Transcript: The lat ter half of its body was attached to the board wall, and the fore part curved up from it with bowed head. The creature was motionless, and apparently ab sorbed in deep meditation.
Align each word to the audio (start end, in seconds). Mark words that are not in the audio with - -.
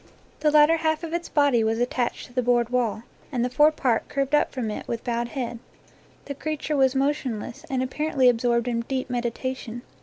The 0.39 0.49
lat 0.49 0.67
ter 0.67 0.77
half 0.77 1.03
of 1.03 1.13
its 1.13 1.29
body 1.29 1.63
was 1.63 1.77
attached 1.77 2.25
to 2.25 2.33
the 2.33 2.41
board 2.41 2.69
wall, 2.69 3.03
and 3.31 3.45
the 3.45 3.51
fore 3.51 3.71
part 3.71 4.09
curved 4.09 4.33
up 4.33 4.51
from 4.51 4.71
it 4.71 4.87
with 4.87 5.03
bowed 5.03 5.27
head. 5.27 5.59
The 6.25 6.33
creature 6.33 6.75
was 6.75 6.95
motionless, 6.95 7.65
and 7.69 7.83
apparently 7.83 8.27
ab 8.27 8.39
sorbed 8.39 8.67
in 8.67 8.79
deep 8.81 9.11
meditation. 9.11 9.83